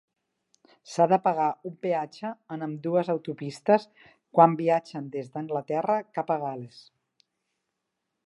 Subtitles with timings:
[0.91, 3.85] S'ha de pagar un peatge en ambdues autopistes,
[4.39, 6.81] quan viatgen des d'Anglaterra cap a Gal·les.